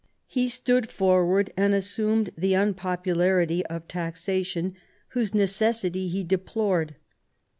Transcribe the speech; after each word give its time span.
He 0.25 0.47
stood 0.47 0.89
forward 0.89 1.53
and 1.55 1.75
assumed 1.75 2.31
the 2.35 2.55
un 2.55 2.73
popularity 2.73 3.63
of 3.67 3.87
taxation, 3.87 4.73
whose 5.09 5.35
necessity 5.35 6.07
he 6.07 6.23
deplored. 6.23 6.95